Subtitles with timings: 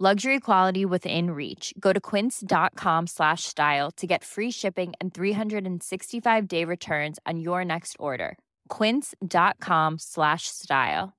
[0.00, 1.72] Luxury quality within reach.
[1.78, 7.94] Go to quince.com slash style to get free shipping and 365-day returns on your next
[8.00, 8.36] order.
[8.68, 11.14] quince.com slash style.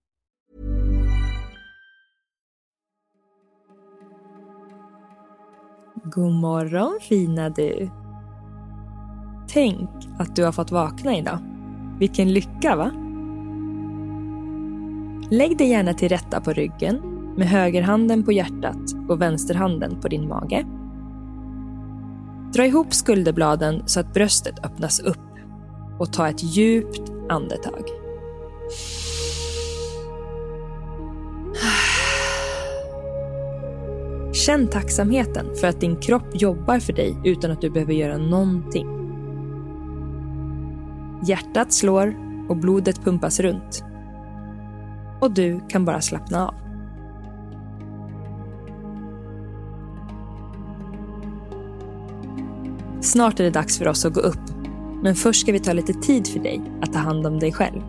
[6.04, 7.89] God morgon fina du.
[9.48, 9.89] Tänk
[10.20, 11.39] att du har fått vakna idag.
[12.00, 12.92] Vilken lycka va?
[15.32, 20.28] Lägg dig gärna till rätta på ryggen med högerhanden på hjärtat och vänsterhanden på din
[20.28, 20.66] mage.
[22.53, 25.17] Dra ihop skulderbladen så att bröstet öppnas upp
[26.00, 27.83] och ta ett djupt andetag.
[34.33, 38.88] Känn tacksamheten för att din kropp jobbar för dig utan att du behöver göra någonting.
[41.27, 42.16] Hjärtat slår
[42.49, 43.83] och blodet pumpas runt.
[45.22, 46.64] Och du kan bara slappna av.
[53.16, 54.49] Snart är det dags för oss att gå upp.
[55.02, 57.81] Men först ska vi ta lite tid för dig att ta hand om dig själv.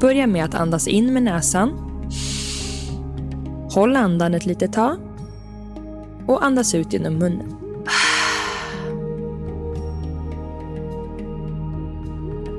[0.00, 1.70] Börja med att andas in med näsan.
[3.70, 4.96] Håll andan ett litet tag.
[6.26, 7.54] Och andas ut genom munnen.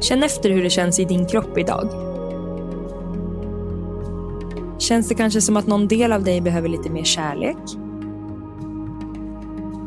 [0.02, 1.90] Känn efter hur det känns i din kropp idag.
[4.80, 7.83] Känns det kanske som att någon del av dig behöver lite mer kärlek?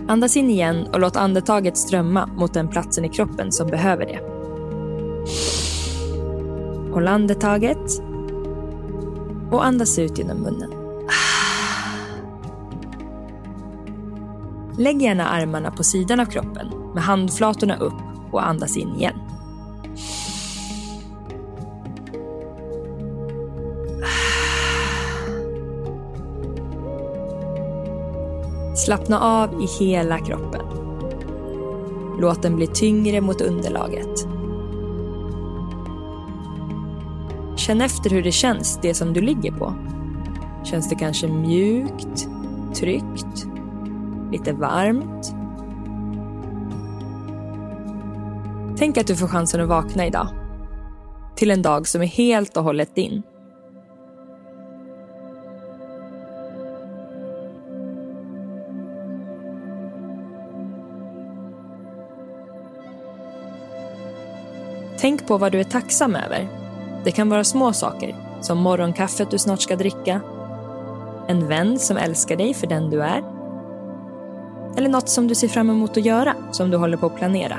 [0.09, 4.21] Andas in igen och låt andetaget strömma mot den platsen i kroppen som behöver det.
[6.93, 8.03] Håll andetaget
[9.51, 10.71] och andas ut genom munnen.
[14.79, 18.03] Lägg gärna armarna på sidan av kroppen med handflatorna upp
[18.33, 19.26] och andas in igen.
[28.87, 30.61] Slappna av i hela kroppen.
[32.21, 34.29] Låt den bli tyngre mot underlaget.
[37.57, 39.75] Känn efter hur det känns, det som du ligger på.
[40.65, 42.29] Känns det kanske mjukt,
[42.75, 43.47] tryggt,
[44.33, 45.35] lite varmt?
[48.79, 50.29] Tänk att du får chansen att vakna idag.
[51.37, 53.23] Till en dag som är helt och hållet din.
[65.07, 66.49] Tänk på vad du är tacksam över.
[67.05, 70.21] Det kan vara små saker, som morgonkaffet du snart ska dricka,
[71.29, 73.23] en vän som älskar dig för den du är,
[74.77, 77.59] eller något som du ser fram emot att göra, som du håller på att planera.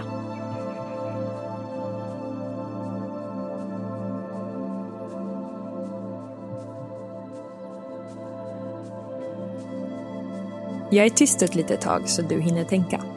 [10.92, 13.17] Jag är tyst ett litet tag så du hinner tänka.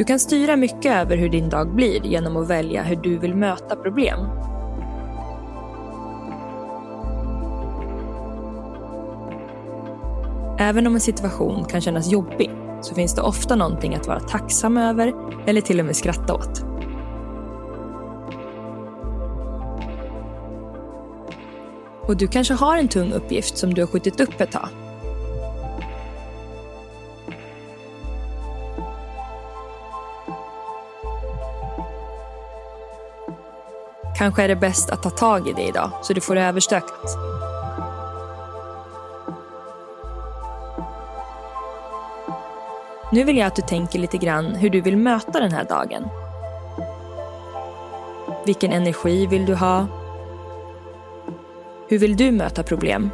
[0.00, 3.34] Du kan styra mycket över hur din dag blir genom att välja hur du vill
[3.34, 4.18] möta problem.
[10.58, 12.50] Även om en situation kan kännas jobbig
[12.80, 15.12] så finns det ofta någonting att vara tacksam över
[15.46, 16.62] eller till och med skratta åt.
[22.08, 24.68] Och du kanske har en tung uppgift som du har skjutit upp ett tag.
[34.20, 37.16] Kanske är det bäst att ta tag i det idag så du får det överstökat.
[43.12, 46.08] Nu vill jag att du tänker lite grann hur du vill möta den här dagen.
[48.46, 49.86] Vilken energi vill du ha?
[51.88, 53.10] Hur vill du möta problem?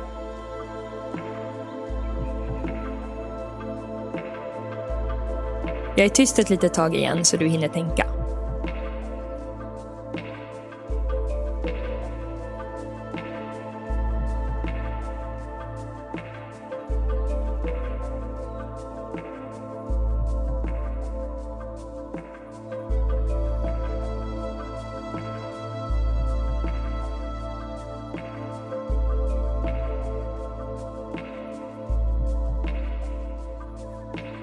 [5.96, 8.15] Jag är tyst ett litet tag igen så du hinner tänka.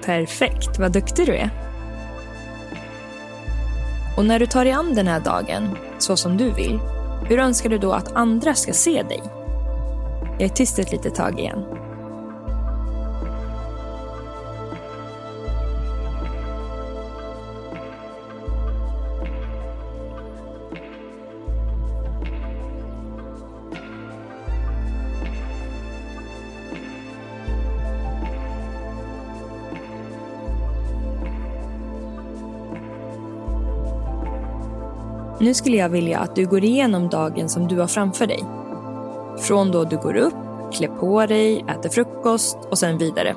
[0.06, 1.50] Perfekt, vad duktig du är.
[4.16, 6.80] Och när du tar dig an den här dagen, så som du vill,
[7.28, 9.22] hur önskar du då att andra ska se dig?
[10.38, 11.64] Jag är tyst ett litet tag igen.
[35.38, 38.44] Nu skulle jag vilja att du går igenom dagen som du har framför dig.
[39.38, 40.34] Från då du går upp,
[40.72, 43.34] klär på dig, äter frukost och sen vidare.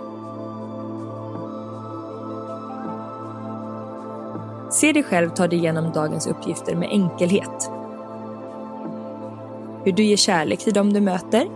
[4.71, 7.71] Se dig själv ta dig igenom dagens uppgifter med enkelhet.
[9.83, 11.47] Hur du ger kärlek till dem du möter.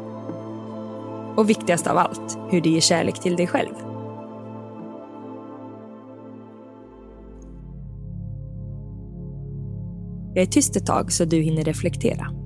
[1.35, 3.90] Och viktigast av allt, hur du ger kärlek till dig själv.
[10.33, 12.40] Jag är tyst ett tag så du hinner reflektera.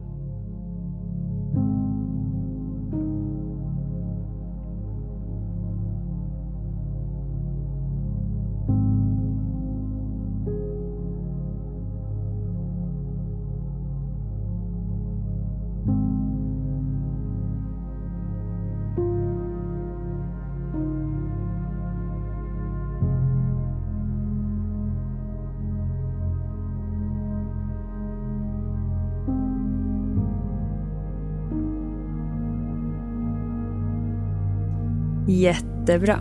[35.27, 36.17] Jättebra.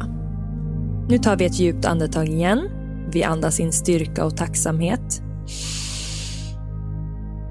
[1.09, 2.69] Nu tar vi ett djupt andetag igen.
[3.12, 5.23] Vi andas in styrka och tacksamhet.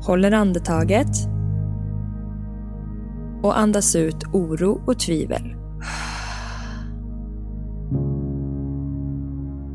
[0.02, 1.28] Håller andetaget.
[3.44, 5.56] Och andas ut oro och tvivel.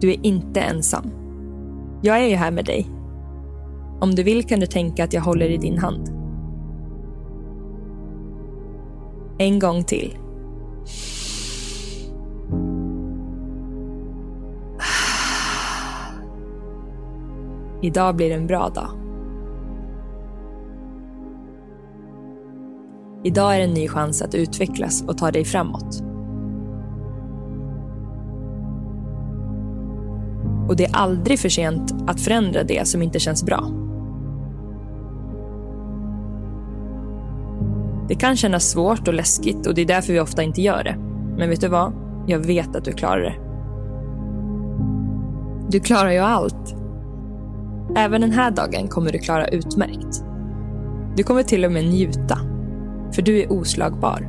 [0.00, 1.10] Du är inte ensam.
[2.02, 2.86] Jag är ju här med dig.
[4.00, 6.08] Om du vill kan du tänka att jag håller i din hand.
[9.38, 10.18] En gång till.
[17.82, 18.90] Idag blir en bra dag.
[23.24, 26.02] Idag är en ny chans att utvecklas och ta dig framåt.
[30.68, 33.70] Och det är aldrig för sent att förändra det som inte känns bra.
[38.08, 40.96] Det kan kännas svårt och läskigt och det är därför vi ofta inte gör det.
[41.38, 41.92] Men vet du vad?
[42.26, 43.34] Jag vet att du klarar det.
[45.70, 46.77] Du klarar ju allt.
[47.98, 50.24] Även den här dagen kommer du klara utmärkt.
[51.16, 52.38] Du kommer till och med njuta,
[53.12, 54.28] för du är oslagbar.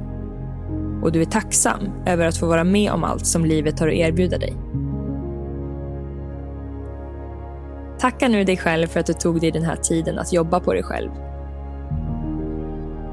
[1.04, 3.94] Och du är tacksam över att få vara med om allt som livet har att
[3.94, 4.56] erbjuda dig.
[8.00, 10.74] Tacka nu dig själv för att du tog dig den här tiden att jobba på
[10.74, 11.12] dig själv.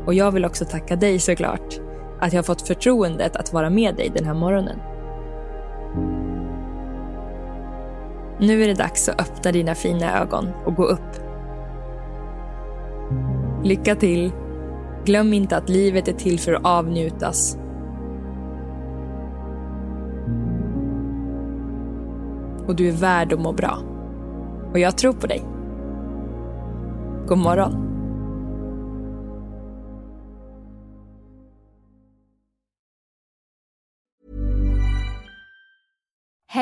[0.07, 1.75] Och jag vill också tacka dig såklart,
[2.21, 4.79] att jag har fått förtroendet att vara med dig den här morgonen.
[8.41, 11.01] Nu är det dags att öppna dina fina ögon och gå upp.
[13.65, 14.33] Lycka till!
[15.05, 17.59] Glöm inte att livet är till för att avnjutas.
[22.67, 23.79] Och du är värd att må bra.
[24.73, 25.43] Och jag tror på dig.
[27.29, 27.96] God morgon.